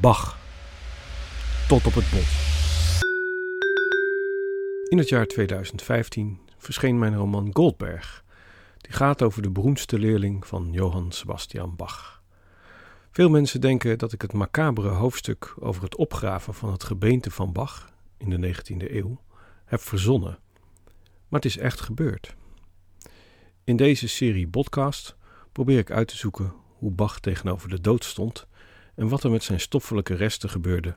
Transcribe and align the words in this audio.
Bach. 0.00 0.38
Tot 1.68 1.86
op 1.86 1.94
het 1.94 2.10
bot. 2.10 2.26
In 4.88 4.98
het 4.98 5.08
jaar 5.08 5.26
2015 5.26 6.38
verscheen 6.56 6.98
mijn 6.98 7.16
roman 7.16 7.50
Goldberg. 7.52 8.24
Die 8.78 8.92
gaat 8.92 9.22
over 9.22 9.42
de 9.42 9.50
beroemdste 9.50 9.98
leerling 9.98 10.46
van 10.46 10.68
Johann 10.72 11.10
Sebastian 11.10 11.76
Bach. 11.76 12.22
Veel 13.10 13.28
mensen 13.28 13.60
denken 13.60 13.98
dat 13.98 14.12
ik 14.12 14.22
het 14.22 14.32
macabere 14.32 14.88
hoofdstuk 14.88 15.54
over 15.60 15.82
het 15.82 15.96
opgraven 15.96 16.54
van 16.54 16.72
het 16.72 16.84
gebeente 16.84 17.30
van 17.30 17.52
Bach 17.52 17.92
in 18.16 18.30
de 18.30 18.54
19e 18.54 18.92
eeuw 18.92 19.20
heb 19.64 19.80
verzonnen. 19.80 20.38
Maar 21.28 21.40
het 21.40 21.44
is 21.44 21.58
echt 21.58 21.80
gebeurd. 21.80 22.34
In 23.64 23.76
deze 23.76 24.08
serie 24.08 24.48
podcast 24.48 25.16
probeer 25.52 25.78
ik 25.78 25.90
uit 25.90 26.08
te 26.08 26.16
zoeken 26.16 26.52
hoe 26.78 26.90
Bach 26.90 27.20
tegenover 27.20 27.68
de 27.68 27.80
dood 27.80 28.04
stond 28.04 28.46
en 28.98 29.08
wat 29.08 29.24
er 29.24 29.30
met 29.30 29.42
zijn 29.42 29.60
stoffelijke 29.60 30.14
resten 30.14 30.50
gebeurde 30.50 30.96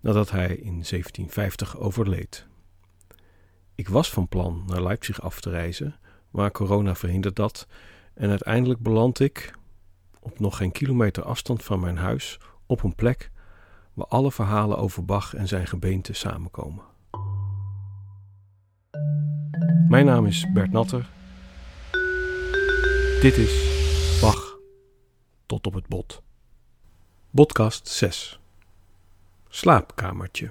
nadat 0.00 0.30
hij 0.30 0.48
in 0.48 0.72
1750 0.72 1.78
overleed. 1.78 2.46
Ik 3.74 3.88
was 3.88 4.10
van 4.10 4.28
plan 4.28 4.64
naar 4.66 4.82
Leipzig 4.82 5.22
af 5.22 5.40
te 5.40 5.50
reizen, 5.50 5.96
maar 6.30 6.50
corona 6.50 6.94
verhindert 6.94 7.36
dat 7.36 7.66
en 8.14 8.30
uiteindelijk 8.30 8.80
beland 8.80 9.20
ik, 9.20 9.54
op 10.20 10.38
nog 10.38 10.56
geen 10.56 10.72
kilometer 10.72 11.22
afstand 11.22 11.64
van 11.64 11.80
mijn 11.80 11.96
huis, 11.96 12.38
op 12.66 12.82
een 12.82 12.94
plek 12.94 13.30
waar 13.92 14.06
alle 14.06 14.32
verhalen 14.32 14.78
over 14.78 15.04
Bach 15.04 15.34
en 15.34 15.48
zijn 15.48 15.66
gebeente 15.66 16.12
samenkomen. 16.12 16.84
Mijn 19.88 20.06
naam 20.06 20.26
is 20.26 20.46
Bert 20.52 20.72
Natter. 20.72 21.08
Dit 23.20 23.36
is 23.36 23.68
Bach 24.20 24.58
tot 25.46 25.66
op 25.66 25.74
het 25.74 25.86
bot. 25.86 26.22
Podcast 27.34 27.88
6 27.88 28.40
Slaapkamertje 29.48 30.50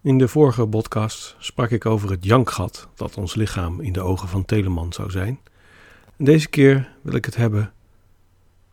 In 0.00 0.18
de 0.18 0.28
vorige 0.28 0.66
podcast 0.66 1.36
sprak 1.38 1.70
ik 1.70 1.86
over 1.86 2.10
het 2.10 2.24
jankgat 2.24 2.88
dat 2.94 3.16
ons 3.16 3.34
lichaam 3.34 3.80
in 3.80 3.92
de 3.92 4.00
ogen 4.00 4.28
van 4.28 4.44
Telemann 4.44 4.92
zou 4.92 5.10
zijn. 5.10 5.40
En 6.16 6.24
deze 6.24 6.48
keer 6.48 6.92
wil 7.02 7.14
ik 7.14 7.24
het 7.24 7.36
hebben 7.36 7.72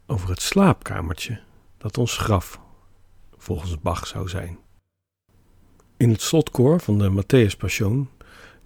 over 0.05 0.29
het 0.29 0.41
slaapkamertje 0.41 1.39
dat 1.77 1.97
ons 1.97 2.17
graf 2.17 2.59
volgens 3.37 3.79
Bach 3.81 4.07
zou 4.07 4.29
zijn. 4.29 4.57
In 5.97 6.09
het 6.09 6.21
slotkoor 6.21 6.79
van 6.79 6.97
de 6.97 7.23
Matthäus 7.23 7.57
Passion 7.57 8.09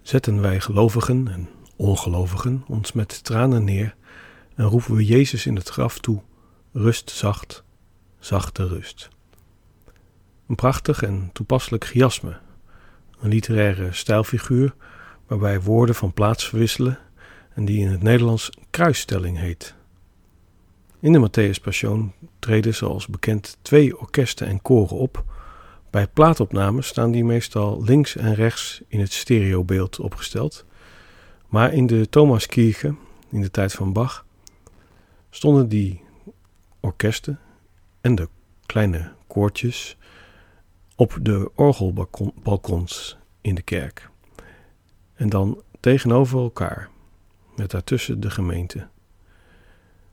zetten 0.02 0.40
wij 0.40 0.60
gelovigen 0.60 1.28
en 1.28 1.48
ongelovigen 1.76 2.64
ons 2.68 2.92
met 2.92 3.24
tranen 3.24 3.64
neer 3.64 3.96
en 4.54 4.64
roepen 4.64 4.94
we 4.94 5.04
Jezus 5.04 5.46
in 5.46 5.56
het 5.56 5.68
graf 5.68 5.98
toe: 5.98 6.22
rust 6.72 7.10
zacht, 7.10 7.64
zachte 8.18 8.66
rust. 8.66 9.08
Een 10.46 10.54
prachtig 10.54 11.02
en 11.02 11.30
toepasselijk 11.32 11.84
chiasme, 11.84 12.38
een 13.20 13.28
literaire 13.28 13.92
stijlfiguur 13.92 14.74
waarbij 15.26 15.60
woorden 15.60 15.94
van 15.94 16.12
plaats 16.12 16.48
verwisselen 16.48 16.98
en 17.54 17.64
die 17.64 17.80
in 17.80 17.90
het 17.90 18.02
Nederlands 18.02 18.50
kruisstelling 18.70 19.38
heet. 19.38 19.74
In 21.00 21.12
de 21.12 21.28
Matthäus 21.28 21.62
Passion 21.62 22.12
treden 22.38 22.74
zoals 22.74 23.06
bekend 23.06 23.56
twee 23.62 23.98
orkesten 23.98 24.46
en 24.46 24.62
koren 24.62 24.96
op. 24.96 25.24
Bij 25.90 26.06
plaatopnames 26.06 26.86
staan 26.86 27.10
die 27.10 27.24
meestal 27.24 27.82
links 27.84 28.16
en 28.16 28.34
rechts 28.34 28.82
in 28.88 29.00
het 29.00 29.12
stereobeeld 29.12 30.00
opgesteld. 30.00 30.64
Maar 31.48 31.72
in 31.72 31.86
de 31.86 32.08
Thomaskirche, 32.08 32.94
in 33.30 33.40
de 33.40 33.50
tijd 33.50 33.72
van 33.72 33.92
Bach, 33.92 34.24
stonden 35.30 35.68
die 35.68 36.02
orkesten 36.80 37.40
en 38.00 38.14
de 38.14 38.28
kleine 38.66 39.12
koortjes 39.26 39.96
op 40.96 41.18
de 41.22 41.50
orgelbalkons 41.54 43.18
in 43.40 43.54
de 43.54 43.62
kerk. 43.62 44.10
En 45.14 45.28
dan 45.28 45.62
tegenover 45.80 46.38
elkaar, 46.38 46.90
met 47.56 47.70
daartussen 47.70 48.20
de 48.20 48.30
gemeente. 48.30 48.88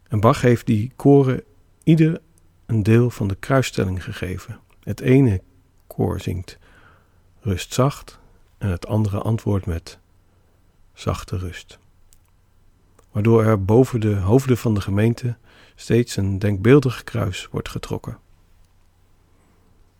En 0.08 0.20
Bach 0.20 0.42
heeft 0.42 0.66
die 0.66 0.92
koren 0.96 1.44
ieder 1.84 2.22
een 2.66 2.84
deel 2.84 3.10
van 3.10 3.28
de 3.28 3.36
kruisstelling 3.36 4.04
gegeven. 4.04 4.60
Het 4.84 5.00
ene 5.00 5.42
koor 5.88 6.20
zingt 6.20 6.58
rust 7.40 7.74
zacht 7.74 8.20
en 8.58 8.70
het 8.70 8.88
andere 8.88 9.20
antwoordt 9.20 9.66
met 9.66 10.00
zachte 10.94 11.38
rust 11.38 11.80
waardoor 13.18 13.44
er 13.44 13.66
boven 13.66 14.00
de 14.00 14.16
hoofden 14.16 14.58
van 14.58 14.74
de 14.74 14.82
gemeente 14.82 15.38
steeds 15.80 16.16
een 16.16 16.40
denkbeeldig 16.40 17.04
kruis 17.04 17.48
wordt 17.52 17.70
getrokken. 17.70 18.18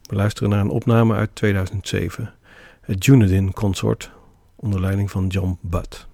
We 0.04 0.16
luisteren 0.16 0.50
naar 0.50 0.60
een 0.60 0.70
opname 0.70 1.16
uit 1.16 1.36
2007, 1.36 2.34
het 2.82 3.06
Junedin 3.06 3.54
Consort 3.54 4.12
onder 4.56 4.82
leiding 4.82 5.12
van 5.12 5.28
John 5.28 5.58
Butt. 5.62 6.08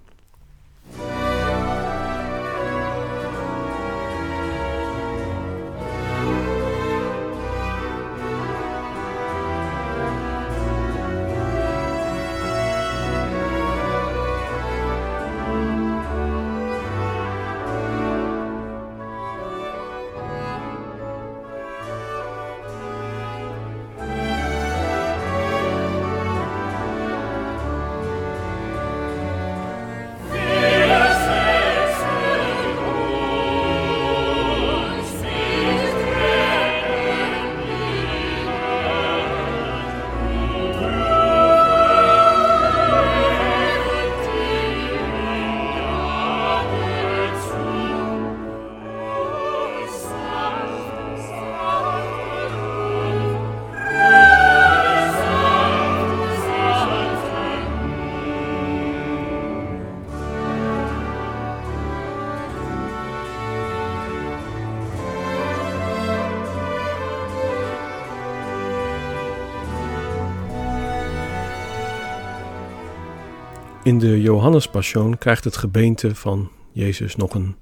In 73.84 74.00
de 74.00 74.22
Johannespassion 74.22 75.18
krijgt 75.18 75.44
het 75.44 75.58
gebeente 75.58 76.16
van 76.16 76.52
Jezus 76.72 77.16
nog 77.16 77.34
een 77.34 77.56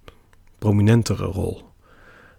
prominentere 0.60 1.26
rol. 1.26 1.62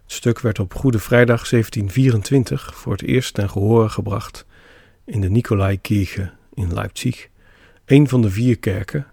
Het 0.03 0.13
stuk 0.13 0.41
werd 0.41 0.59
op 0.59 0.75
Goede 0.75 0.99
Vrijdag 0.99 1.49
1724 1.49 2.75
voor 2.75 2.93
het 2.93 3.03
eerst 3.03 3.35
ten 3.35 3.51
gehore 3.51 3.89
gebracht 3.89 4.47
in 5.05 5.21
de 5.21 5.31
Nikolaikirche 5.31 6.31
in 6.55 6.75
Leipzig, 6.75 7.29
een 7.85 8.09
van 8.09 8.23
de 8.23 8.31
vier 8.31 8.59
kerken 8.59 9.07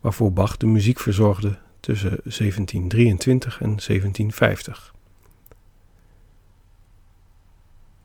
waarvoor 0.00 0.32
Bach 0.32 0.56
de 0.56 0.66
muziek 0.66 1.00
verzorgde 1.00 1.58
tussen 1.80 2.10
1723 2.10 3.60
en 3.60 3.68
1750. 3.68 4.94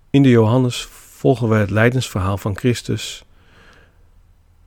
In 0.09 0.23
de 0.23 0.29
Johannes 0.29 0.85
volgen 0.85 1.49
wij 1.49 1.59
het 1.59 1.69
lijdensverhaal 1.69 2.37
van 2.37 2.57
Christus 2.57 3.25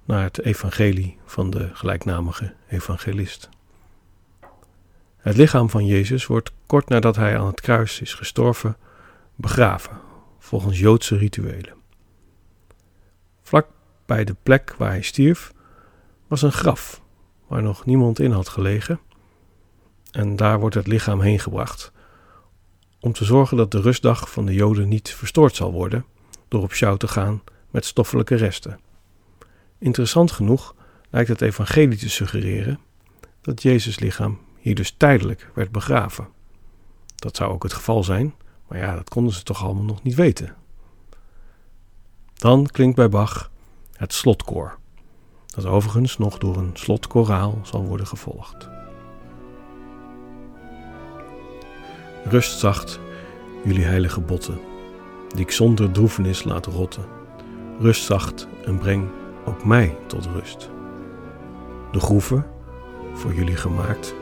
naar 0.05 0.23
het 0.23 0.41
evangelie 0.41 1.19
van 1.25 1.51
de 1.51 1.71
gelijknamige 1.73 2.55
evangelist. 2.69 3.49
Het 5.17 5.37
lichaam 5.37 5.71
van 5.71 5.87
Jezus 5.87 6.27
wordt 6.27 6.53
kort 6.67 6.89
nadat 6.89 7.17
hij 7.17 7.39
aan 7.39 7.47
het 7.47 7.61
kruis 7.61 8.01
is 8.01 8.15
gestorven 8.15 8.77
begraven, 9.35 10.01
volgens 10.39 10.79
Joodse 10.79 11.17
rituelen. 11.17 11.75
Vlak 13.43 13.67
bij 14.07 14.25
de 14.25 14.37
plek 14.43 14.75
waar 14.79 14.91
hij 14.91 15.03
stierf 15.03 15.53
was 16.27 16.43
een 16.43 16.53
graf 16.53 17.03
waar 17.47 17.63
nog 17.63 17.85
niemand 17.85 18.19
in 18.19 18.31
had 18.31 18.49
gelegen 18.49 19.01
en 20.11 20.37
daar 20.37 20.61
wordt 20.61 20.75
het 20.75 20.87
lichaam 20.87 21.21
heen 21.21 21.41
gebracht 21.41 21.93
om 23.01 23.13
te 23.13 23.25
zorgen 23.25 23.57
dat 23.57 23.71
de 23.71 23.81
rustdag 23.81 24.31
van 24.31 24.47
de 24.47 24.55
Joden 24.55 24.89
niet 24.89 25.15
verstoord 25.15 25.55
zal 25.55 25.73
worden 25.73 26.05
door 26.49 26.63
op 26.63 26.73
sjouw 26.73 26.97
te 26.97 27.09
gaan 27.09 27.43
met 27.71 27.85
stoffelijke 27.85 28.35
resten. 28.35 28.81
Interessant 29.85 30.33
genoeg 30.33 30.75
lijkt 31.11 31.29
het 31.29 31.41
evangelie 31.41 31.99
te 31.99 32.11
suggereren 32.11 32.79
dat 33.41 33.63
Jezus 33.63 33.99
lichaam 33.99 34.39
hier 34.59 34.75
dus 34.75 34.95
tijdelijk 34.97 35.51
werd 35.55 35.73
begraven. 35.73 36.29
Dat 37.15 37.37
zou 37.37 37.53
ook 37.53 37.63
het 37.63 37.73
geval 37.73 38.05
zijn, 38.05 38.35
maar 38.69 38.79
ja, 38.79 38.95
dat 38.95 39.09
konden 39.09 39.33
ze 39.33 39.43
toch 39.43 39.65
allemaal 39.65 39.85
nog 39.85 40.03
niet 40.03 40.15
weten. 40.15 40.55
Dan 42.35 42.67
klinkt 42.67 42.97
bij 42.97 43.09
Bach 43.09 43.51
het 43.93 44.13
slotkoor, 44.13 44.79
dat 45.47 45.67
overigens 45.67 46.19
nog 46.19 46.39
door 46.39 46.57
een 46.57 46.71
slotkoraal 46.75 47.59
zal 47.63 47.85
worden 47.85 48.07
gevolgd. 48.07 48.69
Rust 52.25 52.59
zacht, 52.59 53.01
jullie 53.65 53.85
heilige 53.85 54.21
botten, 54.21 54.61
die 55.29 55.45
ik 55.45 55.51
zonder 55.51 55.91
droefenis 55.91 56.45
laat 56.45 56.67
rotten. 56.67 57.05
Rust 57.79 58.05
zacht 58.05 58.49
en 58.65 58.79
breng 58.79 59.09
ook 59.45 59.65
mij 59.65 59.97
tot 60.07 60.27
rust. 60.27 60.71
De 61.93 62.01
groeve, 62.01 62.47
voor 63.15 63.35
jullie 63.35 63.57
gemaakt, 63.57 64.15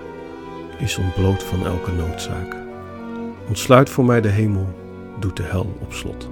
is 0.78 0.98
ontbloot 0.98 1.42
van 1.42 1.66
elke 1.66 1.92
noodzaak. 1.92 2.56
Ontsluit 3.48 3.90
voor 3.90 4.04
mij 4.04 4.20
de 4.20 4.28
hemel, 4.28 4.66
doet 5.19 5.36
de 5.36 5.42
hel 5.42 5.76
op 5.80 5.92
slot. 5.92 6.30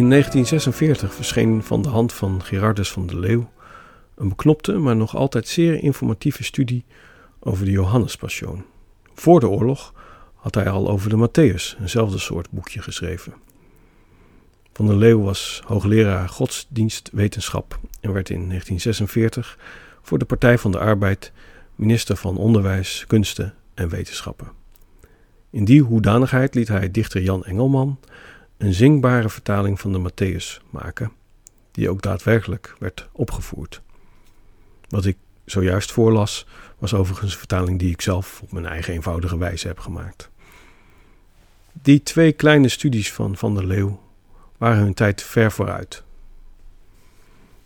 In 0.00 0.10
1946 0.10 1.14
verscheen 1.14 1.62
van 1.62 1.82
de 1.82 1.88
hand 1.88 2.12
van 2.12 2.42
Gerardus 2.44 2.90
van 2.90 3.06
der 3.06 3.18
Leeuw 3.18 3.50
een 4.14 4.28
beknopte, 4.28 4.72
maar 4.72 4.96
nog 4.96 5.16
altijd 5.16 5.48
zeer 5.48 5.82
informatieve 5.82 6.44
studie 6.44 6.84
over 7.40 7.64
de 7.64 7.70
Johannespassion. 7.70 8.64
Voor 9.14 9.40
de 9.40 9.48
oorlog 9.48 9.94
had 10.34 10.54
hij 10.54 10.68
al 10.68 10.90
over 10.90 11.10
de 11.10 11.28
Matthäus 11.28 11.80
eenzelfde 11.80 12.18
soort 12.18 12.50
boekje 12.50 12.82
geschreven. 12.82 13.34
Van 14.72 14.86
der 14.86 14.96
Leeuw 14.96 15.22
was 15.22 15.62
hoogleraar 15.66 16.28
godsdienstwetenschap 16.28 17.78
en 18.00 18.12
werd 18.12 18.30
in 18.30 18.48
1946 18.48 19.58
voor 20.02 20.18
de 20.18 20.24
Partij 20.24 20.58
van 20.58 20.70
de 20.70 20.78
Arbeid 20.78 21.32
minister 21.74 22.16
van 22.16 22.36
Onderwijs, 22.36 23.04
Kunsten 23.06 23.54
en 23.74 23.88
Wetenschappen. 23.88 24.52
In 25.50 25.64
die 25.64 25.82
hoedanigheid 25.82 26.54
liet 26.54 26.68
hij 26.68 26.90
dichter 26.90 27.22
Jan 27.22 27.44
Engelman 27.44 27.98
een 28.60 28.74
zingbare 28.74 29.28
vertaling 29.28 29.80
van 29.80 29.92
de 29.92 30.10
Matthäus 30.10 30.70
maken, 30.70 31.12
die 31.70 31.90
ook 31.90 32.02
daadwerkelijk 32.02 32.74
werd 32.78 33.08
opgevoerd. 33.12 33.80
Wat 34.88 35.04
ik 35.04 35.16
zojuist 35.44 35.92
voorlas, 35.92 36.46
was 36.78 36.94
overigens 36.94 37.32
een 37.32 37.38
vertaling 37.38 37.78
die 37.78 37.90
ik 37.90 38.00
zelf 38.00 38.40
op 38.42 38.52
mijn 38.52 38.66
eigen 38.66 38.94
eenvoudige 38.94 39.38
wijze 39.38 39.66
heb 39.66 39.78
gemaakt. 39.78 40.30
Die 41.72 42.02
twee 42.02 42.32
kleine 42.32 42.68
studies 42.68 43.12
van 43.12 43.36
Van 43.36 43.54
der 43.54 43.66
Leeuw 43.66 44.00
waren 44.56 44.82
hun 44.82 44.94
tijd 44.94 45.22
ver 45.22 45.52
vooruit. 45.52 46.02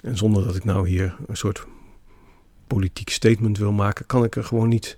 En 0.00 0.16
zonder 0.16 0.44
dat 0.44 0.56
ik 0.56 0.64
nou 0.64 0.88
hier 0.88 1.16
een 1.26 1.36
soort 1.36 1.66
politiek 2.66 3.08
statement 3.08 3.58
wil 3.58 3.72
maken, 3.72 4.06
kan 4.06 4.24
ik 4.24 4.36
er 4.36 4.44
gewoon 4.44 4.68
niet 4.68 4.96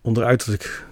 onderuit 0.00 0.46
dat 0.46 0.54
ik 0.54 0.86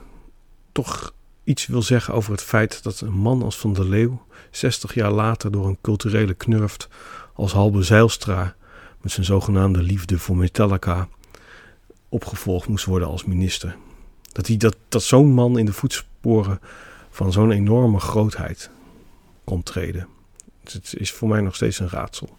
toch 0.73 1.13
iets 1.45 1.67
wil 1.67 1.83
zeggen 1.83 2.15
over 2.15 2.33
het 2.33 2.43
feit 2.43 2.83
dat 2.83 3.01
een 3.01 3.13
man 3.13 3.43
als 3.43 3.59
Van 3.59 3.73
der 3.73 3.85
Leeuw 3.85 4.23
60 4.51 4.95
jaar 4.95 5.11
later 5.11 5.51
door 5.51 5.67
een 5.67 5.79
culturele 5.81 6.35
knurft 6.35 6.89
als 7.35 7.53
Halbe 7.53 7.83
Zeilstra 7.83 8.55
met 9.01 9.13
zijn 9.13 9.27
zogenaamde 9.27 9.83
liefde 9.83 10.19
voor 10.19 10.37
Metallica 10.37 11.09
opgevolgd 12.09 12.69
moest 12.69 12.85
worden 12.85 13.09
als 13.09 13.25
minister. 13.25 13.77
Dat, 14.33 14.47
hij, 14.47 14.57
dat, 14.57 14.77
dat 14.89 15.03
zo'n 15.03 15.33
man 15.33 15.59
in 15.59 15.65
de 15.65 15.73
voetsporen 15.73 16.61
van 17.11 17.33
zo'n 17.33 17.51
enorme 17.51 18.01
grootheid 18.01 18.71
kon 19.45 19.63
treden. 19.63 20.09
Het 20.65 20.95
is 20.97 21.13
voor 21.13 21.29
mij 21.29 21.41
nog 21.41 21.55
steeds 21.55 21.79
een 21.79 21.89
raadsel. 21.89 22.39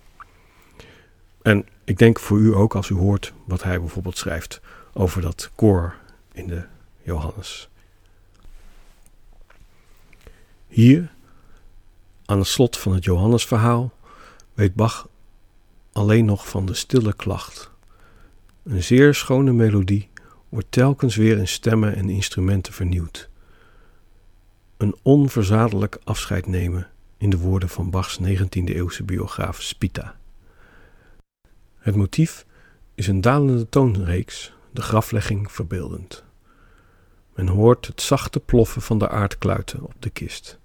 En 1.41 1.65
ik 1.83 1.97
denk 1.97 2.19
voor 2.19 2.39
u 2.39 2.55
ook 2.55 2.75
als 2.75 2.89
u 2.89 2.95
hoort 2.95 3.33
wat 3.45 3.63
hij 3.63 3.79
bijvoorbeeld 3.79 4.17
schrijft 4.17 4.61
over 4.93 5.21
dat 5.21 5.51
koor 5.55 5.95
in 6.33 6.47
de 6.47 6.63
Johannes. 7.01 7.69
Hier, 10.71 11.11
aan 12.25 12.37
het 12.37 12.47
slot 12.47 12.77
van 12.77 12.93
het 12.93 13.03
Johannesverhaal, 13.03 13.93
weet 14.53 14.75
Bach 14.75 15.07
alleen 15.91 16.25
nog 16.25 16.47
van 16.47 16.65
de 16.65 16.73
stille 16.73 17.13
klacht. 17.13 17.71
Een 18.63 18.83
zeer 18.83 19.13
schone 19.13 19.53
melodie 19.53 20.09
wordt 20.49 20.71
telkens 20.71 21.15
weer 21.15 21.37
in 21.37 21.47
stemmen 21.47 21.95
en 21.95 22.09
instrumenten 22.09 22.73
vernieuwd. 22.73 23.29
Een 24.77 24.95
onverzadelijk 25.01 25.99
afscheid 26.03 26.47
nemen 26.47 26.89
in 27.17 27.29
de 27.29 27.37
woorden 27.37 27.69
van 27.69 27.89
Bachs 27.89 28.19
19e-eeuwse 28.19 29.03
biograaf 29.03 29.61
Spita. 29.61 30.15
Het 31.77 31.95
motief 31.95 32.45
is 32.95 33.07
een 33.07 33.21
dalende 33.21 33.69
toonreeks, 33.69 34.53
de 34.71 34.81
graflegging 34.81 35.51
verbeeldend. 35.51 36.23
Men 37.35 37.47
hoort 37.47 37.87
het 37.87 38.01
zachte 38.01 38.39
ploffen 38.39 38.81
van 38.81 38.99
de 38.99 39.09
aardkluiten 39.09 39.83
op 39.83 39.95
de 39.99 40.09
kist. 40.09 40.59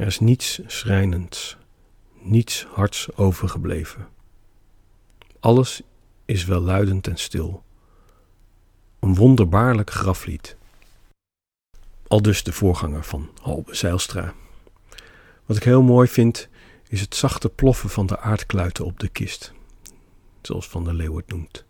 Er 0.00 0.06
is 0.06 0.20
niets 0.20 0.60
schrijnends, 0.66 1.56
niets 2.20 2.66
hards 2.70 3.16
overgebleven. 3.16 4.08
Alles 5.40 5.82
is 6.24 6.44
welluidend 6.44 7.06
en 7.06 7.16
stil. 7.16 7.62
Een 9.00 9.14
wonderbaarlijk 9.14 9.90
graflied. 9.90 10.56
Al 12.06 12.22
dus 12.22 12.42
de 12.42 12.52
voorganger 12.52 13.04
van 13.04 13.30
Halbe 13.40 13.74
Zeilstra. 13.74 14.34
Wat 15.46 15.56
ik 15.56 15.64
heel 15.64 15.82
mooi 15.82 16.08
vind, 16.08 16.48
is 16.88 17.00
het 17.00 17.14
zachte 17.14 17.48
ploffen 17.48 17.90
van 17.90 18.06
de 18.06 18.18
aardkluiten 18.18 18.84
op 18.84 19.00
de 19.00 19.08
kist, 19.08 19.52
zoals 20.42 20.68
Van 20.68 20.84
der 20.84 20.94
Leeuw 20.94 21.16
het 21.16 21.28
noemt. 21.28 21.64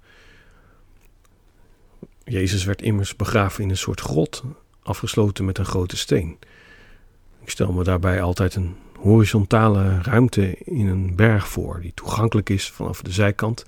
Jezus 2.25 2.65
werd 2.65 2.83
immers 2.83 3.17
begraven 3.17 3.65
in 3.65 3.71
een 3.71 3.77
soort 3.77 4.01
grot, 4.01 4.43
afgesloten 4.83 5.45
met 5.45 5.59
een 5.59 5.65
grote 5.65 5.97
steen. 5.97 6.39
Ik 7.51 7.57
stel 7.57 7.73
me 7.73 7.85
daarbij 7.85 8.23
altijd 8.23 8.55
een 8.55 8.77
horizontale 8.99 10.03
ruimte 10.03 10.57
in 10.59 10.87
een 10.87 11.17
berg 11.17 11.49
voor, 11.49 11.81
die 11.81 11.93
toegankelijk 11.95 12.49
is 12.49 12.71
vanaf 12.71 13.03
de 13.03 13.13
zijkant 13.13 13.65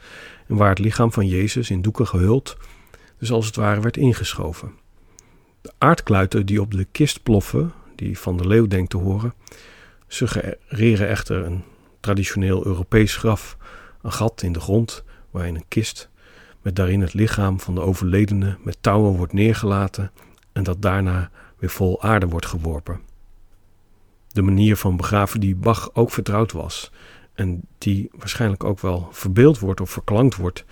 en 0.49 0.57
waar 0.57 0.69
het 0.69 0.79
lichaam 0.79 1.13
van 1.13 1.27
Jezus 1.27 1.71
in 1.71 1.83
doeken 1.83 2.07
gehuld, 2.07 2.57
dus 3.19 3.33
als 3.33 3.47
het 3.47 3.57
ware 3.57 3.81
werd 3.81 3.97
ingeschoven. 3.97 4.73
De 5.61 5.73
aardkluiten 5.79 6.47
die 6.47 6.61
op 6.61 6.71
de 6.71 6.87
kist 6.93 7.23
ploffen, 7.23 7.73
die 7.97 8.19
van 8.19 8.37
de 8.37 8.47
leeuw 8.47 8.67
denkt 8.67 8.91
te 8.91 8.97
horen, 8.97 9.35
suggereren 10.07 11.09
echter 11.09 11.45
een 11.45 11.63
traditioneel 12.01 12.67
Europees 12.67 13.17
graf, 13.17 13.57
een 14.03 14.13
gat 14.13 14.43
in 14.43 14.53
de 14.53 14.61
grond 14.61 15.05
waarin 15.31 15.55
een 15.55 15.69
kist 15.69 16.09
met 16.61 16.77
daarin 16.77 17.01
het 17.01 17.15
lichaam 17.15 17.61
van 17.61 17.75
de 17.75 17.81
overledene 17.81 18.57
met 18.65 18.77
touwen 18.81 19.17
wordt 19.17 19.33
neergelaten 19.33 20.11
en 20.53 20.63
dat 20.63 20.83
daarna 20.83 21.31
weer 21.59 21.71
vol 21.71 22.03
aarde 22.03 22.29
wordt 22.29 22.47
geworpen 22.47 23.11
de 24.33 24.43
manier 24.43 24.77
van 24.77 24.97
begraven 24.97 25.41
die 25.41 25.55
Bach 25.55 25.95
ook 25.95 26.11
vertrouwd 26.11 26.53
was. 26.53 26.91
En 27.35 27.63
die 27.79 28.11
waarschijnlijk 28.13 28.65
ook 28.65 28.81
wel 28.81 29.09
verbeeld 29.11 29.59
wordt 29.59 29.81
of 29.81 29.91
verklankt 29.91 30.37
wordt 30.37 30.65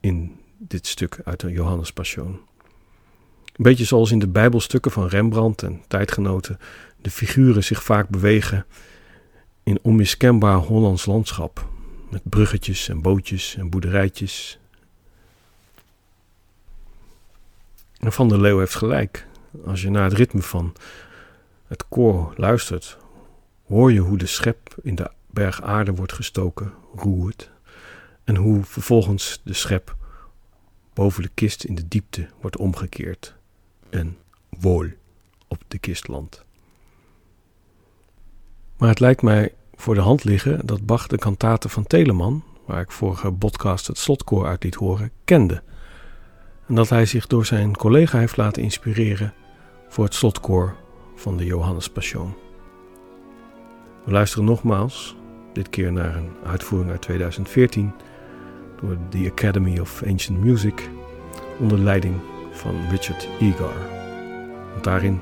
in 0.00 0.40
dit 0.58 0.86
stuk 0.86 1.20
uit 1.24 1.40
de 1.40 1.50
Johannes 1.50 1.92
Passion. 1.92 2.40
Een 3.44 3.64
beetje 3.64 3.84
zoals 3.84 4.10
in 4.10 4.18
de 4.18 4.28
Bijbelstukken 4.28 4.90
van 4.90 5.06
Rembrandt 5.06 5.62
en 5.62 5.82
tijdgenoten 5.88 6.58
de 7.02 7.10
figuren 7.10 7.64
zich 7.64 7.82
vaak 7.82 8.08
bewegen 8.08 8.66
in 9.62 9.78
onmiskenbaar 9.82 10.56
Hollands 10.56 11.06
landschap, 11.06 11.68
met 12.10 12.22
bruggetjes 12.24 12.88
en 12.88 13.02
bootjes 13.02 13.56
en 13.56 13.70
boerderijtjes. 13.70 14.58
Van 17.98 18.28
der 18.28 18.40
Leeuw 18.40 18.58
heeft 18.58 18.74
gelijk. 18.74 19.26
Als 19.64 19.82
je 19.82 19.90
naar 19.90 20.04
het 20.04 20.12
ritme 20.12 20.42
van 20.42 20.72
het 21.66 21.88
koor 21.88 22.32
luistert, 22.36 22.98
hoor 23.66 23.92
je 23.92 24.00
hoe 24.00 24.18
de 24.18 24.26
schep 24.26 24.74
in 24.82 24.94
de 24.94 25.10
berg 25.30 25.62
aarde 25.62 25.94
wordt 25.94 26.12
gestoken, 26.12 26.72
roert, 26.94 27.50
en 28.24 28.36
hoe 28.36 28.64
vervolgens 28.64 29.40
de 29.44 29.52
schep 29.52 29.96
boven 30.94 31.22
de 31.22 31.30
kist 31.34 31.64
in 31.64 31.74
de 31.74 31.88
diepte 31.88 32.28
wordt 32.40 32.56
omgekeerd 32.56 33.34
en 33.90 34.16
wol 34.60 34.86
op 35.48 35.62
de 35.68 35.78
kist 35.78 36.08
landt. 36.08 36.44
Maar 38.76 38.88
het 38.88 39.00
lijkt 39.00 39.22
mij 39.22 39.54
voor 39.74 39.94
de 39.94 40.00
hand 40.00 40.24
liggen 40.24 40.66
dat 40.66 40.86
Bach 40.86 41.06
de 41.06 41.18
kantaten 41.18 41.70
van 41.70 41.86
Telemann, 41.86 42.44
waar 42.66 42.80
ik 42.80 42.90
vorige 42.90 43.32
podcast 43.32 43.86
het 43.86 43.98
slotkoor 43.98 44.46
uit 44.46 44.62
liet 44.62 44.74
horen, 44.74 45.10
kende. 45.24 45.62
En 46.66 46.74
dat 46.74 46.88
hij 46.88 47.06
zich 47.06 47.26
door 47.26 47.46
zijn 47.46 47.76
collega 47.76 48.18
heeft 48.18 48.36
laten 48.36 48.62
inspireren 48.62 49.34
voor 49.88 50.04
het 50.04 50.14
slotkoor 50.14 50.76
van 51.14 51.36
de 51.36 51.44
Johannes 51.44 51.88
Passion. 51.88 52.34
We 54.04 54.12
luisteren 54.12 54.44
nogmaals, 54.44 55.16
dit 55.52 55.68
keer 55.68 55.92
naar 55.92 56.16
een 56.16 56.30
uitvoering 56.44 56.90
uit 56.90 57.02
2014 57.02 57.92
door 58.80 58.96
de 59.10 59.30
Academy 59.30 59.78
of 59.78 60.02
Ancient 60.06 60.44
Music 60.44 60.88
onder 61.58 61.78
leiding 61.78 62.14
van 62.52 62.74
Richard 62.90 63.28
Egar. 63.40 63.74
Want 64.70 64.84
daarin 64.84 65.20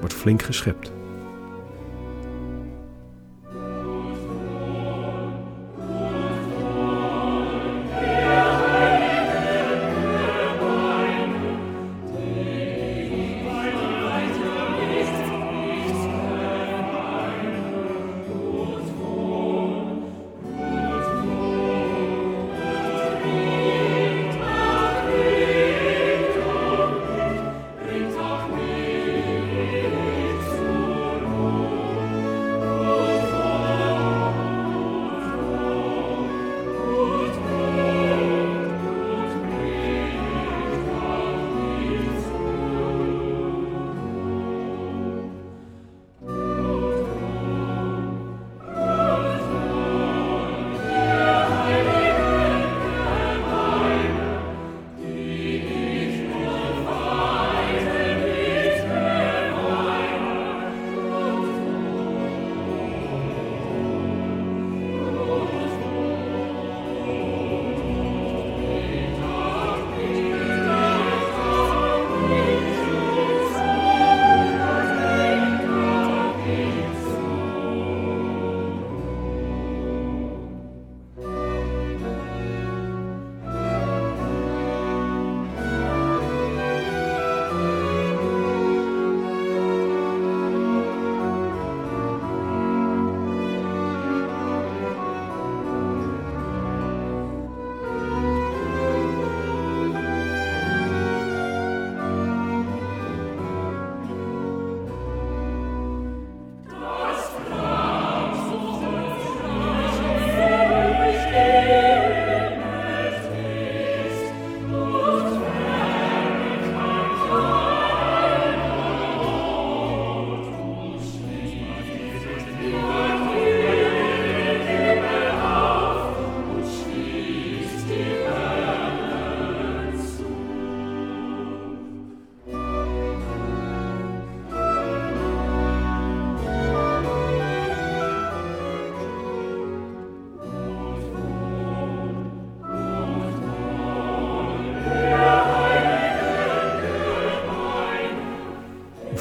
wordt 0.00 0.14
flink 0.14 0.42
geschept. 0.42 0.92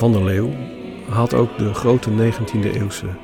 Van 0.03 0.11
der 0.11 0.23
Leeuw 0.23 0.53
haalt 1.09 1.33
ook 1.33 1.57
de 1.57 1.73
grote 1.73 2.09
19e-eeuwse 2.09 3.17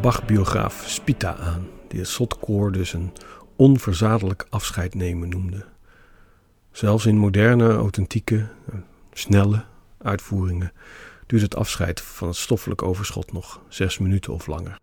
Bach-biograaf 0.00 0.84
Spita 0.86 1.36
aan, 1.36 1.68
die 1.88 1.98
het 1.98 2.08
slotkoor 2.08 2.72
dus 2.72 2.92
een 2.92 3.12
onverzadelijk 3.56 4.46
afscheid 4.50 4.94
nemen 4.94 5.28
noemde. 5.28 5.66
Zelfs 6.72 7.06
in 7.06 7.16
moderne, 7.16 7.72
authentieke, 7.72 8.48
snelle 9.12 9.64
uitvoeringen 9.98 10.72
duurt 11.26 11.42
het 11.42 11.56
afscheid 11.56 12.00
van 12.00 12.28
het 12.28 12.36
stoffelijk 12.36 12.82
overschot 12.82 13.32
nog 13.32 13.60
zes 13.68 13.98
minuten 13.98 14.32
of 14.32 14.46
langer. 14.46 14.78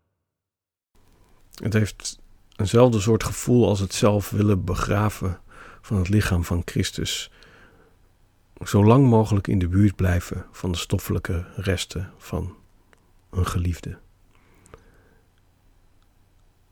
Het 1.53 1.73
heeft 1.73 2.19
eenzelfde 2.55 2.99
soort 2.99 3.23
gevoel 3.23 3.67
als 3.67 3.79
het 3.79 3.93
zelf 3.93 4.29
willen 4.29 4.65
begraven 4.65 5.39
van 5.81 5.97
het 5.97 6.09
lichaam 6.09 6.43
van 6.43 6.61
Christus 6.65 7.31
zo 8.65 8.83
lang 8.83 9.07
mogelijk 9.07 9.47
in 9.47 9.59
de 9.59 9.67
buurt 9.67 9.95
blijven 9.95 10.45
van 10.51 10.71
de 10.71 10.77
stoffelijke 10.77 11.45
resten 11.55 12.11
van 12.17 12.55
een 13.29 13.45
geliefde. 13.45 13.97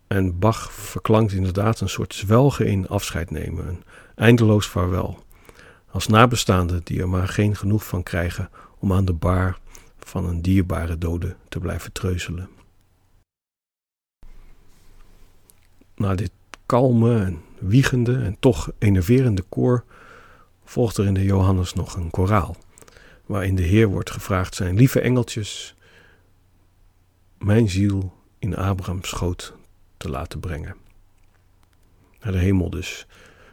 En 0.08 0.40
Bach 0.40 0.72
verklankt 0.74 1.32
inderdaad 1.32 1.80
een 1.80 1.90
soort 1.90 2.14
zwelgen 2.14 2.68
in 2.68 2.88
afscheid 2.88 3.32
nemen, 3.32 3.68
een 3.68 3.84
eindeloos 4.16 4.68
vaarwel. 4.68 5.24
Als 5.92 6.08
nabestaanden 6.08 6.82
die 6.84 7.02
er 7.02 7.10
maar 7.10 7.28
geen 7.28 7.56
genoeg 7.56 7.86
van 7.86 8.04
krijgen 8.04 8.50
om 8.80 8.94
aan 8.94 9.06
de 9.06 9.14
baar 9.14 9.60
van 10.00 10.26
een 10.26 10.42
dierbare 10.42 10.98
dode 10.98 11.36
te 11.50 11.60
blijven 11.60 11.92
treuzelen. 11.92 12.50
Na 15.96 16.16
dit 16.16 16.32
kalme 16.66 17.24
en 17.24 17.42
wiegende 17.60 18.16
en 18.16 18.38
toch 18.40 18.72
enerverende 18.78 19.42
koor 19.42 19.84
volgt 20.70 20.98
er 20.98 21.06
in 21.06 21.14
de 21.14 21.24
Johannes 21.24 21.74
nog 21.74 21.96
een 21.96 22.10
koraal, 22.10 22.56
waarin 23.26 23.56
de 23.56 23.64
Heer 23.64 23.88
wordt 23.88 24.12
gevraagd 24.12 24.56
zijn 24.56 24.76
lieve 24.76 25.02
engeltjes 25.02 25.76
mijn 27.38 27.70
ziel 27.70 28.14
in 28.40 28.56
Abrahams 28.56 29.08
schoot 29.08 29.54
te 29.98 30.10
laten 30.10 30.40
brengen. 30.40 30.76
Naar 32.22 32.32
de 32.32 32.38
hemel 32.38 32.70
dus, 32.70 33.08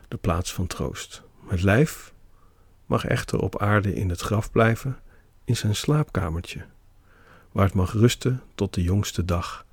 de 0.08 0.16
plaats 0.16 0.52
van 0.52 0.66
troost. 0.66 1.23
Het 1.46 1.62
lijf 1.62 2.12
mag 2.87 3.04
echter 3.04 3.40
op 3.40 3.58
aarde 3.58 3.94
in 3.94 4.08
het 4.08 4.20
graf 4.20 4.50
blijven, 4.50 4.99
in 5.44 5.56
zijn 5.56 5.76
slaapkamertje, 5.76 6.64
waar 7.52 7.64
het 7.64 7.75
mag 7.75 7.92
rusten 7.92 8.42
tot 8.54 8.75
de 8.75 8.82
jongste 8.82 9.25
dag, 9.25 9.66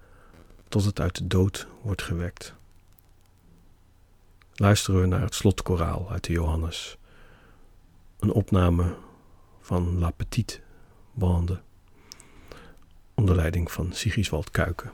tot 0.70 0.86
het 0.86 1.00
uit 1.00 1.16
de 1.16 1.28
dood 1.28 1.68
wordt 1.82 2.02
gewekt. 2.02 2.54
luisteren 4.54 5.02
we 5.02 5.08
naar 5.08 5.22
het 5.22 5.36
slotkoraal 5.36 6.12
uit 6.12 6.24
de 6.24 6.34
Johannes. 6.34 6.98
Een 8.24 8.32
opname 8.32 8.96
van 9.60 10.00
La 10.00 10.12
Petite 10.12 10.60
Bande 11.14 11.62
onder 13.14 13.36
leiding 13.36 13.72
van 13.72 13.94
Sigiswald 13.94 14.52
Kuiken. 14.52 14.92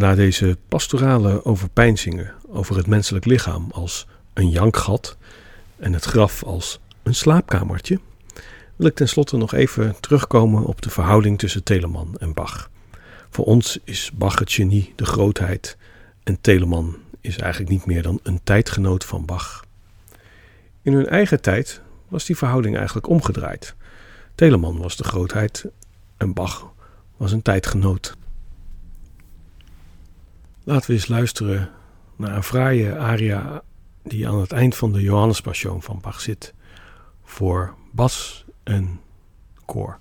Na 0.00 0.14
deze 0.14 0.56
pastorale 0.68 1.44
overpeinzingen 1.44 2.34
over 2.48 2.76
het 2.76 2.86
menselijk 2.86 3.24
lichaam 3.24 3.70
als 3.72 4.06
een 4.32 4.50
jankgat 4.50 5.16
en 5.76 5.92
het 5.92 6.04
graf 6.04 6.42
als 6.42 6.80
een 7.02 7.14
slaapkamertje, 7.14 8.00
wil 8.76 8.86
ik 8.86 8.94
tenslotte 8.94 9.36
nog 9.36 9.54
even 9.54 9.96
terugkomen 10.00 10.64
op 10.64 10.82
de 10.82 10.90
verhouding 10.90 11.38
tussen 11.38 11.62
Telemann 11.62 12.16
en 12.18 12.34
Bach. 12.34 12.70
Voor 13.30 13.44
ons 13.44 13.78
is 13.84 14.10
Bach 14.14 14.38
het 14.38 14.52
genie, 14.52 14.92
de 14.96 15.04
grootheid, 15.04 15.76
en 16.22 16.40
Telemann 16.40 16.96
is 17.20 17.38
eigenlijk 17.38 17.72
niet 17.72 17.86
meer 17.86 18.02
dan 18.02 18.20
een 18.22 18.40
tijdgenoot 18.44 19.04
van 19.04 19.24
Bach. 19.24 19.64
In 20.82 20.92
hun 20.92 21.06
eigen 21.06 21.40
tijd 21.40 21.80
was 22.08 22.24
die 22.24 22.36
verhouding 22.36 22.76
eigenlijk 22.76 23.08
omgedraaid. 23.08 23.74
Telemann 24.34 24.78
was 24.78 24.96
de 24.96 25.04
grootheid 25.04 25.66
en 26.16 26.32
Bach 26.32 26.72
was 27.16 27.32
een 27.32 27.42
tijdgenoot. 27.42 28.18
Laten 30.70 30.86
we 30.86 30.92
eens 30.92 31.08
luisteren 31.08 31.70
naar 32.16 32.36
een 32.36 32.42
fraaie 32.42 32.98
aria 32.98 33.62
die 34.02 34.28
aan 34.28 34.40
het 34.40 34.52
eind 34.52 34.76
van 34.76 34.92
de 34.92 35.00
Johannespassion 35.00 35.82
van 35.82 35.98
Bach 36.00 36.20
zit 36.20 36.54
voor 37.22 37.74
bas 37.92 38.44
en 38.62 39.00
koor. 39.64 39.98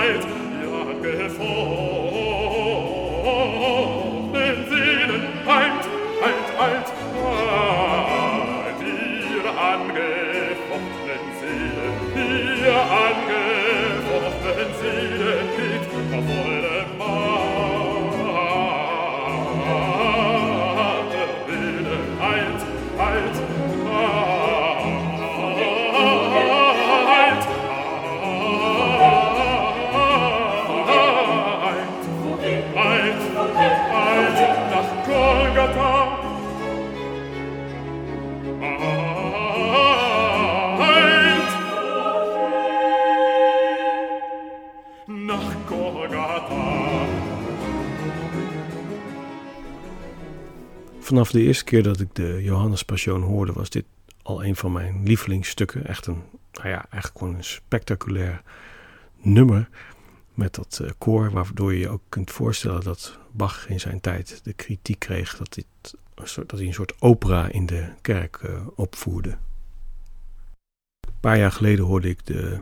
gewalt 0.00 0.26
ja 0.62 0.92
gefor 1.02 1.79
Vanaf 51.10 51.30
de 51.30 51.42
eerste 51.42 51.64
keer 51.64 51.82
dat 51.82 52.00
ik 52.00 52.14
de 52.14 52.42
Johannes 52.42 52.82
Passion 52.82 53.22
hoorde, 53.22 53.52
was 53.52 53.70
dit 53.70 53.84
al 54.22 54.44
een 54.44 54.56
van 54.56 54.72
mijn 54.72 55.02
lievelingsstukken. 55.02 55.86
Echt 55.86 56.06
een, 56.06 56.22
nou 56.52 56.68
ja, 56.68 56.86
eigenlijk 56.90 57.18
gewoon 57.18 57.34
een 57.34 57.44
spectaculair 57.44 58.42
nummer. 59.16 59.68
Met 60.34 60.54
dat 60.54 60.78
uh, 60.82 60.90
koor, 60.98 61.30
waardoor 61.30 61.72
je 61.72 61.78
je 61.78 61.88
ook 61.88 62.02
kunt 62.08 62.30
voorstellen 62.30 62.84
dat 62.84 63.18
Bach 63.30 63.68
in 63.68 63.80
zijn 63.80 64.00
tijd 64.00 64.40
de 64.44 64.52
kritiek 64.52 64.98
kreeg 64.98 65.36
dat, 65.36 65.52
dit, 65.52 65.66
dat 66.34 66.50
hij 66.50 66.66
een 66.66 66.74
soort 66.74 67.02
opera 67.02 67.48
in 67.48 67.66
de 67.66 67.92
kerk 68.00 68.40
uh, 68.42 68.66
opvoerde. 68.74 69.30
Een 71.00 71.20
paar 71.20 71.38
jaar 71.38 71.52
geleden 71.52 71.84
hoorde 71.84 72.08
ik 72.08 72.26
de 72.26 72.60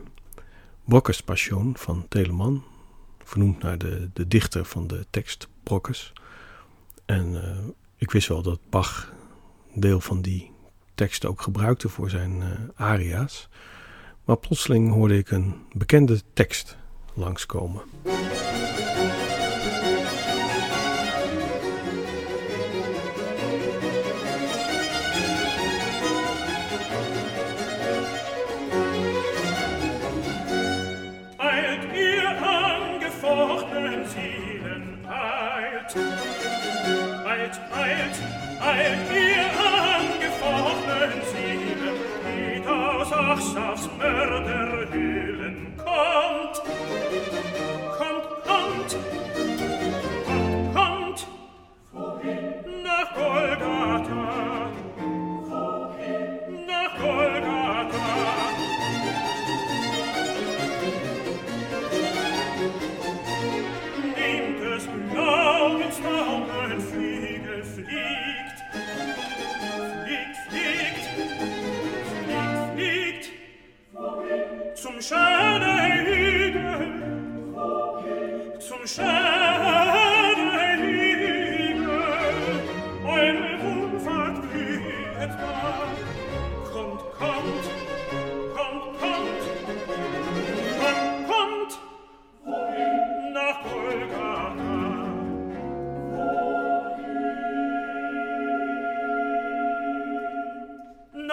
Brokkes 0.83 1.21
Passion 1.21 1.77
van 1.77 2.05
Telemann, 2.07 2.63
vernoemd 3.23 3.61
naar 3.61 3.77
de, 3.77 4.09
de 4.13 4.27
dichter 4.27 4.65
van 4.65 4.87
de 4.87 5.05
tekst 5.09 5.47
Brokkes. 5.63 6.13
En 7.05 7.33
uh, 7.33 7.57
ik 7.99 8.11
wist 8.11 8.27
wel 8.27 8.41
dat 8.41 8.59
Bach 8.69 9.13
deel 9.73 10.01
van 10.01 10.21
die 10.21 10.51
tekst 10.95 11.25
ook 11.25 11.41
gebruikte 11.41 11.89
voor 11.89 12.09
zijn 12.09 12.41
uh, 12.41 12.47
aria's. 12.75 13.49
Maar 14.25 14.37
plotseling 14.37 14.91
hoorde 14.91 15.17
ik 15.17 15.31
een 15.31 15.55
bekende 15.73 16.21
tekst 16.33 16.77
langskomen. 17.13 17.81
weil 38.69 38.97
wir 39.09 39.45
angefochten 39.97 41.21
sind, 41.33 41.81
mit 42.25 42.67
aus 42.67 43.11
Achschafsmörder 43.11 44.78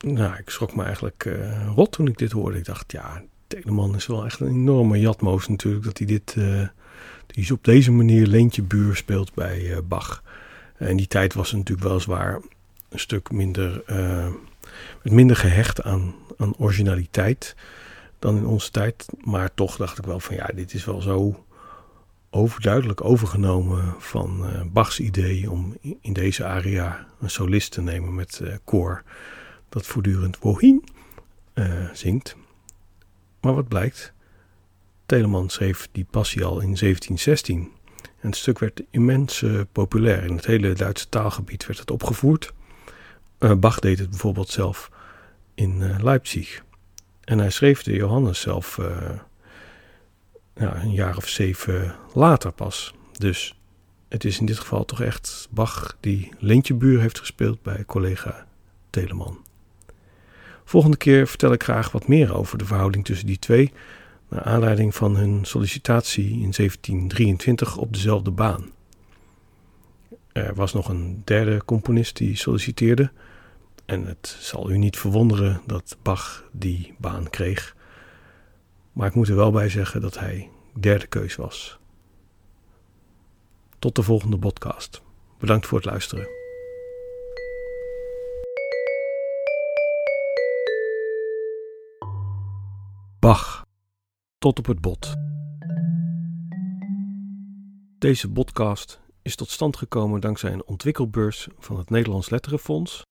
nou, 0.00 0.36
ik 0.38 0.50
schrok 0.50 0.74
me 0.74 0.82
eigenlijk 0.82 1.24
uh, 1.24 1.66
rot 1.74 1.92
toen 1.92 2.06
ik 2.06 2.18
dit 2.18 2.32
hoorde. 2.32 2.58
Ik 2.58 2.64
dacht, 2.64 2.92
ja, 2.92 3.22
Telemann 3.46 3.94
is 3.94 4.06
wel 4.06 4.24
echt 4.24 4.40
een 4.40 4.48
enorme 4.48 5.00
jatmoos 5.00 5.48
natuurlijk. 5.48 5.84
Dat 5.84 5.98
hij 5.98 6.06
dit, 6.06 6.34
uh, 6.38 6.68
die 7.26 7.52
op 7.52 7.64
deze 7.64 7.92
manier 7.92 8.26
leentje 8.26 8.62
buur 8.62 8.96
speelt 8.96 9.34
bij 9.34 9.60
uh, 9.60 9.78
Bach. 9.84 10.22
En 10.76 10.96
die 10.96 11.06
tijd 11.06 11.34
was 11.34 11.52
natuurlijk 11.52 11.88
weliswaar 11.88 12.40
een 12.88 12.98
stuk 12.98 13.30
minder, 13.30 13.82
minder 15.02 15.36
gehecht 15.36 15.82
aan, 15.82 16.14
aan 16.36 16.56
originaliteit 16.56 17.56
dan 18.18 18.36
in 18.36 18.46
onze 18.46 18.70
tijd. 18.70 19.06
Maar 19.24 19.54
toch 19.54 19.76
dacht 19.76 19.98
ik 19.98 20.04
wel 20.04 20.20
van, 20.20 20.34
ja, 20.34 20.46
dit 20.54 20.74
is 20.74 20.84
wel 20.84 21.00
zo 21.00 21.44
overduidelijk 22.30 23.04
overgenomen 23.04 23.94
van 23.98 24.46
Bachs 24.72 25.00
idee 25.00 25.50
om 25.50 25.76
in 26.00 26.12
deze 26.12 26.44
aria 26.44 27.06
een 27.20 27.30
solist 27.30 27.72
te 27.72 27.82
nemen 27.82 28.14
met 28.14 28.42
koor 28.64 29.02
dat 29.68 29.86
voortdurend 29.86 30.38
wohin 30.38 30.84
uh, 31.54 31.90
zingt. 31.92 32.36
Maar 33.40 33.54
wat 33.54 33.68
blijkt? 33.68 34.12
Telemann 35.06 35.48
schreef 35.48 35.88
die 35.92 36.06
passie 36.10 36.44
al 36.44 36.60
in 36.60 36.76
1716. 36.76 37.70
En 38.20 38.28
het 38.28 38.36
stuk 38.36 38.58
werd 38.58 38.82
immens 38.90 39.42
uh, 39.42 39.60
populair. 39.72 40.24
In 40.24 40.36
het 40.36 40.46
hele 40.46 40.72
Duitse 40.72 41.08
taalgebied 41.08 41.66
werd 41.66 41.78
het 41.78 41.90
opgevoerd. 41.90 42.52
Uh, 43.38 43.54
Bach 43.54 43.78
deed 43.78 43.98
het 43.98 44.10
bijvoorbeeld 44.10 44.48
zelf 44.48 44.90
in 45.54 46.02
Leipzig. 46.02 46.64
En 47.24 47.38
hij 47.38 47.50
schreef 47.50 47.82
de 47.82 47.92
Johannes 47.92 48.40
zelf 48.40 48.78
ja, 50.54 50.82
een 50.82 50.92
jaar 50.92 51.16
of 51.16 51.28
zeven 51.28 51.94
later 52.14 52.52
pas. 52.52 52.94
Dus 53.12 53.58
het 54.08 54.24
is 54.24 54.38
in 54.38 54.46
dit 54.46 54.58
geval 54.58 54.84
toch 54.84 55.02
echt 55.02 55.48
Bach 55.50 55.96
die 56.00 56.32
Lintjebuur 56.38 57.00
heeft 57.00 57.18
gespeeld 57.18 57.62
bij 57.62 57.84
collega 57.84 58.46
Telemann. 58.90 59.38
Volgende 60.64 60.96
keer 60.96 61.26
vertel 61.26 61.52
ik 61.52 61.62
graag 61.62 61.92
wat 61.92 62.08
meer 62.08 62.34
over 62.34 62.58
de 62.58 62.64
verhouding 62.64 63.04
tussen 63.04 63.26
die 63.26 63.38
twee, 63.38 63.72
naar 64.28 64.42
aanleiding 64.42 64.94
van 64.94 65.16
hun 65.16 65.44
sollicitatie 65.44 66.30
in 66.30 66.52
1723 66.56 67.76
op 67.76 67.92
dezelfde 67.92 68.30
baan. 68.30 68.70
Er 70.38 70.54
was 70.54 70.72
nog 70.72 70.88
een 70.88 71.22
derde 71.24 71.64
componist 71.64 72.16
die 72.16 72.36
solliciteerde, 72.36 73.10
en 73.84 74.06
het 74.06 74.36
zal 74.40 74.70
u 74.70 74.78
niet 74.78 74.96
verwonderen 74.98 75.60
dat 75.66 75.96
Bach 76.02 76.48
die 76.52 76.94
baan 76.98 77.30
kreeg. 77.30 77.76
Maar 78.92 79.06
ik 79.08 79.14
moet 79.14 79.28
er 79.28 79.36
wel 79.36 79.50
bij 79.50 79.68
zeggen 79.68 80.00
dat 80.00 80.18
hij 80.18 80.50
derde 80.80 81.06
keus 81.06 81.36
was. 81.36 81.78
Tot 83.78 83.94
de 83.94 84.02
volgende 84.02 84.38
podcast. 84.38 85.02
Bedankt 85.38 85.66
voor 85.66 85.78
het 85.78 85.86
luisteren. 85.86 86.28
Bach. 93.18 93.66
Tot 94.38 94.58
op 94.58 94.66
het 94.66 94.80
bot. 94.80 95.14
Deze 97.98 98.30
podcast 98.30 99.00
is 99.22 99.36
tot 99.36 99.50
stand 99.50 99.76
gekomen 99.76 100.20
dankzij 100.20 100.52
een 100.52 100.66
ontwikkelbeurs 100.66 101.48
van 101.58 101.78
het 101.78 101.90
Nederlands 101.90 102.30
Letterenfonds 102.30 103.02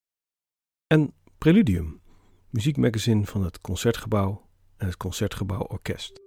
en 0.88 1.13
Preludium, 1.38 2.02
muziekmagazine 2.50 3.26
van 3.26 3.43
het 3.43 3.62
Concertgebouw 3.62 4.48
en 4.78 4.86
het 4.86 4.98
Concertgebouw 4.98 5.62
Orkest. 5.62 6.27